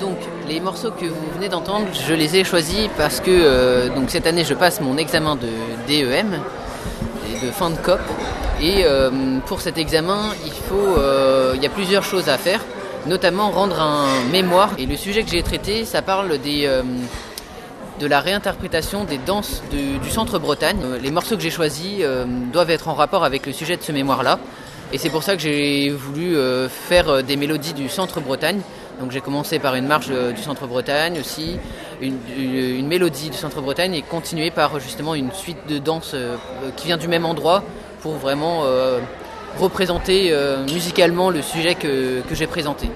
donc 0.00 0.16
les 0.48 0.60
morceaux 0.60 0.90
que 0.90 1.06
vous 1.06 1.30
venez 1.34 1.48
d'entendre, 1.48 1.86
je 1.92 2.14
les 2.14 2.36
ai 2.36 2.44
choisis 2.44 2.88
parce 2.96 3.20
que 3.20 3.30
euh, 3.30 4.06
cette 4.08 4.26
année 4.26 4.44
je 4.44 4.54
passe 4.54 4.80
mon 4.80 4.96
examen 4.96 5.36
de 5.36 5.48
DEM 5.86 6.40
de 7.42 7.50
fin 7.50 7.70
de 7.70 7.76
COP. 7.76 8.00
Et 8.60 8.84
euh, 8.84 9.38
pour 9.46 9.60
cet 9.60 9.78
examen, 9.78 10.34
il 10.44 10.52
faut, 10.52 10.98
euh, 10.98 11.52
il 11.54 11.62
y 11.62 11.66
a 11.66 11.70
plusieurs 11.70 12.02
choses 12.02 12.28
à 12.28 12.36
faire, 12.38 12.60
notamment 13.06 13.50
rendre 13.50 13.80
un 13.80 14.24
mémoire. 14.32 14.70
Et 14.78 14.86
le 14.86 14.96
sujet 14.96 15.22
que 15.22 15.30
j'ai 15.30 15.42
traité, 15.42 15.84
ça 15.84 16.02
parle 16.02 16.38
des 16.38 16.68
de 17.98 18.06
la 18.06 18.20
réinterprétation 18.20 19.04
des 19.04 19.18
danses 19.18 19.62
du 19.70 20.10
centre 20.10 20.38
Bretagne. 20.38 20.78
Euh, 20.84 20.98
Les 20.98 21.10
morceaux 21.10 21.36
que 21.36 21.42
j'ai 21.42 21.50
choisis 21.50 21.98
euh, 22.00 22.24
doivent 22.52 22.70
être 22.70 22.88
en 22.88 22.94
rapport 22.94 23.24
avec 23.24 23.46
le 23.46 23.52
sujet 23.52 23.76
de 23.76 23.82
ce 23.82 23.92
mémoire-là. 23.92 24.38
Et 24.92 24.98
c'est 24.98 25.10
pour 25.10 25.22
ça 25.22 25.36
que 25.36 25.42
j'ai 25.42 25.90
voulu 25.90 26.36
euh, 26.36 26.68
faire 26.68 27.22
des 27.22 27.36
mélodies 27.36 27.74
du 27.74 27.88
centre 27.88 28.20
Bretagne. 28.20 28.60
Donc 29.00 29.10
j'ai 29.12 29.20
commencé 29.20 29.58
par 29.58 29.74
une 29.74 29.86
marche 29.86 30.08
du 30.08 30.42
centre 30.42 30.66
Bretagne 30.66 31.20
aussi, 31.20 31.56
une, 32.00 32.88
mélodie 32.88 33.30
du 33.30 33.36
centre 33.36 33.60
Bretagne 33.60 33.94
et 33.94 34.02
continuer 34.02 34.50
par 34.50 34.80
justement 34.80 35.14
une 35.14 35.30
suite 35.30 35.68
de 35.68 35.78
danses 35.78 36.16
qui 36.74 36.88
vient 36.88 36.96
du 36.96 37.06
même 37.06 37.24
endroit 37.24 37.62
pour 38.02 38.14
vraiment 38.14 38.64
représenter 39.56 40.34
musicalement 40.68 41.30
le 41.30 41.42
sujet 41.42 41.76
que 41.76 42.24
j'ai 42.32 42.48
présenté. 42.48 42.90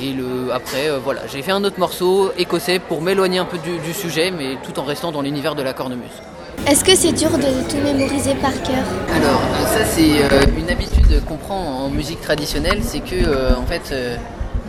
Et 0.00 0.12
le, 0.12 0.52
après, 0.52 0.90
euh, 0.90 0.98
voilà, 1.02 1.22
j'ai 1.26 1.42
fait 1.42 1.52
un 1.52 1.64
autre 1.64 1.78
morceau 1.78 2.32
écossais 2.36 2.78
pour 2.78 3.00
m'éloigner 3.00 3.38
un 3.38 3.46
peu 3.46 3.58
du, 3.58 3.78
du 3.78 3.92
sujet, 3.94 4.30
mais 4.30 4.56
tout 4.62 4.78
en 4.78 4.84
restant 4.84 5.10
dans 5.12 5.22
l'univers 5.22 5.54
de 5.54 5.62
la 5.62 5.72
cornemuse. 5.72 6.20
Est-ce 6.66 6.82
que 6.82 6.96
c'est 6.96 7.12
dur 7.12 7.30
de 7.30 7.70
tout 7.70 7.76
mémoriser 7.76 8.34
par 8.34 8.50
cœur 8.62 8.82
Alors, 9.14 9.40
euh, 9.40 9.66
ça 9.66 9.84
c'est 9.84 10.20
euh, 10.20 10.58
une 10.58 10.68
habitude 10.68 11.24
qu'on 11.28 11.36
prend 11.36 11.84
en 11.84 11.90
musique 11.90 12.20
traditionnelle, 12.20 12.80
c'est 12.82 12.98
que 12.98 13.14
euh, 13.14 13.54
en 13.54 13.64
fait, 13.66 13.94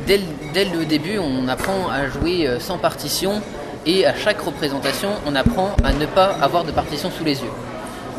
dès, 0.06 0.18
le, 0.18 0.24
dès 0.54 0.66
le 0.66 0.86
début, 0.86 1.18
on 1.18 1.48
apprend 1.48 1.90
à 1.90 2.08
jouer 2.08 2.48
sans 2.60 2.78
partition 2.78 3.42
et 3.88 4.06
à 4.06 4.14
chaque 4.14 4.40
représentation, 4.42 5.10
on 5.26 5.34
apprend 5.34 5.76
à 5.84 5.92
ne 5.92 6.06
pas 6.06 6.36
avoir 6.40 6.66
de 6.66 6.72
partition 6.72 7.10
sous 7.10 7.24
les 7.24 7.42
yeux. 7.42 7.52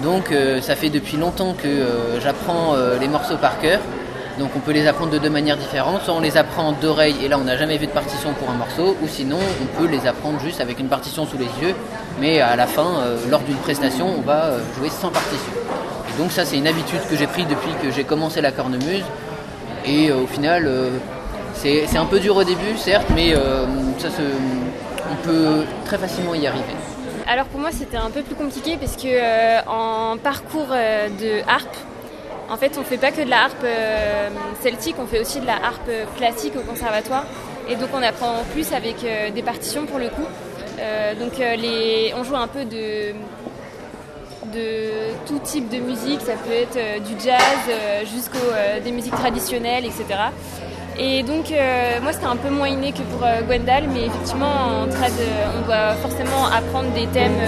Donc, 0.03 0.33
ça 0.61 0.77
fait 0.77 0.91
depuis 0.91 1.17
longtemps 1.17 1.55
que 1.55 1.69
j'apprends 2.23 2.75
les 3.01 3.09
morceaux 3.09 3.37
par 3.37 3.61
cœur. 3.61 3.81
Donc, 4.39 4.51
on 4.57 4.61
peut 4.61 4.73
les 4.73 4.87
apprendre 4.87 5.11
de 5.11 5.19
deux 5.19 5.31
manières 5.31 5.57
différentes. 5.57 6.03
Soit 6.03 6.15
on 6.15 6.21
les 6.21 6.37
apprend 6.37 6.73
d'oreille 6.73 7.17
et 7.25 7.29
là, 7.29 7.39
on 7.39 7.45
n'a 7.45 7.57
jamais 7.57 7.77
vu 7.77 7.87
de 7.87 7.93
partition 7.93 8.33
pour 8.35 8.49
un 8.51 8.55
morceau, 8.55 8.97
ou 9.03 9.09
sinon, 9.09 9.39
on 9.63 9.81
peut 9.81 9.89
les 9.89 10.07
apprendre 10.07 10.39
juste 10.41 10.61
avec 10.61 10.79
une 10.79 10.89
partition 10.89 11.27
sous 11.27 11.39
les 11.39 11.51
yeux. 11.61 11.75
Mais 12.21 12.41
à 12.41 12.57
la 12.57 12.67
fin, 12.67 13.01
euh, 13.01 13.17
lors 13.31 13.41
d'une 13.41 13.57
prestation, 13.57 14.07
on 14.19 14.23
va 14.23 14.47
euh, 14.47 14.59
jouer 14.77 14.91
sans 14.91 15.11
partition. 15.11 15.53
Et 16.09 16.21
donc 16.21 16.33
ça 16.33 16.45
c'est 16.45 16.57
une 16.57 16.67
habitude 16.67 17.01
que 17.09 17.17
j'ai 17.17 17.27
pris 17.29 17.45
depuis 17.45 17.71
que 17.81 17.93
j'ai 17.93 18.05
commencé 18.05 18.41
la 18.41 18.51
cornemuse. 18.51 19.05
Et 19.87 20.11
euh, 20.11 20.23
au 20.23 20.27
final, 20.27 20.69
c'est 21.55 21.97
un 21.97 22.07
peu 22.07 22.19
dur 22.19 22.37
au 22.37 22.45
début, 22.45 22.77
certes, 22.77 23.09
mais 23.15 23.35
ça 23.99 24.09
on 25.11 25.27
peut 25.27 25.65
très 25.85 25.97
facilement 25.97 26.35
y 26.35 26.47
arriver. 26.47 26.65
Alors 27.31 27.47
pour 27.47 27.61
moi 27.61 27.71
c'était 27.73 27.97
un 27.97 28.11
peu 28.11 28.23
plus 28.23 28.35
compliqué 28.35 28.79
parce 28.79 28.97
que 28.97 29.69
en 29.69 30.17
parcours 30.19 30.69
de 30.69 31.41
harpe, 31.49 31.77
en 32.51 32.57
fait 32.57 32.77
on 32.79 32.83
fait 32.83 32.99
pas 32.99 33.11
que 33.11 33.23
de 33.23 33.31
la 33.31 33.45
harpe 33.45 33.65
euh, 33.65 34.29
celtique, 34.63 34.97
on 34.99 35.07
fait 35.07 35.21
aussi 35.21 35.41
de 35.41 35.47
la 35.47 35.57
harpe 35.57 35.91
classique 36.17 36.55
au 36.57 36.61
conservatoire. 36.61 37.25
Et 37.69 37.77
donc 37.77 37.91
on 37.95 38.03
apprend 38.03 38.45
plus 38.53 38.73
avec 38.73 39.05
euh, 39.05 39.31
des 39.31 39.43
partitions 39.43 39.87
pour 39.87 39.99
le 39.99 40.09
coup. 40.09 40.27
Euh, 40.81 41.15
donc 41.15 41.33
on 42.17 42.25
joue 42.25 42.37
un 42.37 42.47
peu 42.47 42.65
de, 42.65 43.13
tout 45.27 45.39
type 45.41 45.69
de 45.69 45.79
musique, 45.79 46.21
ça 46.21 46.33
peut 46.33 46.53
être 46.53 47.03
du 47.05 47.15
jazz 47.23 47.41
jusqu'aux 48.13 48.55
des 48.83 48.93
musiques 48.93 49.15
traditionnelles, 49.15 49.85
etc. 49.85 50.05
Et 50.99 51.23
donc 51.23 51.53
moi 52.03 52.13
c'était 52.13 52.27
un 52.27 52.37
peu 52.37 52.49
moins 52.49 52.69
inné 52.69 52.93
que 52.93 53.03
pour 53.03 53.27
Gwendal, 53.47 53.89
mais 53.93 54.07
effectivement 54.07 54.47
en 54.47 54.89
euh, 54.89 55.59
on 55.59 55.67
doit 55.67 55.95
forcément 55.97 56.47
apprendre 56.47 56.91
des 56.93 57.07
thèmes 57.09 57.41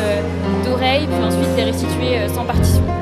d'oreille, 0.64 1.06
puis 1.06 1.24
ensuite 1.24 1.56
les 1.56 1.64
restituer 1.64 2.28
sans 2.34 2.44
partition. 2.44 2.99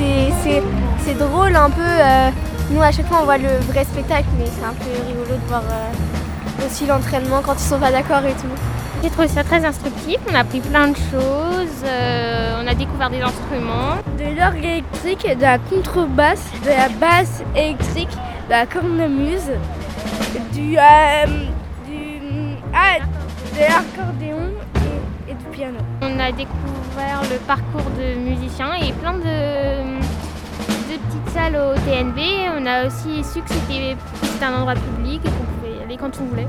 C'est- 0.00 0.32
c'est 0.42 0.62
c'est 1.04 1.18
drôle 1.18 1.54
un 1.56 1.70
peu. 1.70 1.80
euh, 1.82 2.30
nous, 2.70 2.82
à 2.82 2.92
chaque 2.92 3.06
fois, 3.06 3.18
on 3.22 3.24
voit 3.24 3.38
le 3.38 3.52
vrai 3.70 3.84
spectacle, 3.84 4.28
mais 4.38 4.46
c'est 4.46 4.64
un 4.64 4.72
peu 4.74 4.90
rigolo 5.08 5.34
de 5.42 5.48
voir 5.48 5.62
euh, 5.70 6.66
aussi 6.66 6.86
l'entraînement 6.86 7.40
quand 7.44 7.54
ils 7.54 7.68
sont 7.72 7.78
pas 7.80 7.90
d'accord 7.90 8.24
et 8.24 8.32
tout. 8.32 8.54
J'ai 9.02 9.10
trouvé 9.10 9.28
ça 9.28 9.42
très 9.42 9.64
instructif, 9.64 10.18
on 10.30 10.34
a 10.34 10.40
appris 10.40 10.60
plein 10.60 10.88
de 10.88 10.96
choses, 10.96 11.78
euh, 11.84 12.62
on 12.62 12.66
a 12.66 12.74
découvert 12.74 13.08
des 13.10 13.22
instruments. 13.22 13.96
De 14.18 14.38
l'orgue 14.38 14.62
électrique, 14.64 15.26
de 15.36 15.42
la 15.42 15.58
contrebasse, 15.58 16.44
de 16.64 16.68
la 16.68 16.88
basse 17.04 17.42
électrique, 17.56 18.10
de 18.46 18.50
la 18.50 18.66
cornemuse, 18.66 19.50
du, 20.52 20.76
euh, 20.76 21.26
du, 21.88 22.02
ah, 22.74 22.98
de 23.54 23.60
l'accordéon 23.60 24.50
et, 24.76 25.30
et 25.30 25.34
du 25.34 25.44
piano. 25.56 25.78
On 26.02 26.18
a 26.20 26.30
découvert 26.30 26.79
le 26.98 27.38
parcours 27.46 27.90
de 27.98 28.18
musiciens 28.18 28.74
et 28.74 28.92
plein 28.92 29.14
de, 29.14 29.20
de 29.20 30.98
petites 30.98 31.30
salles 31.32 31.56
au 31.56 31.74
TNB. 31.74 32.18
On 32.58 32.66
a 32.66 32.86
aussi 32.86 33.22
su 33.24 33.40
que 33.42 33.50
c'était 33.50 33.96
c'était 34.22 34.44
un 34.44 34.54
endroit 34.54 34.74
public 34.74 35.20
et 35.24 35.28
qu'on 35.28 35.44
pouvait 35.60 35.78
y 35.78 35.82
aller 35.82 35.96
quand 35.96 36.10
on 36.20 36.24
voulait. 36.24 36.48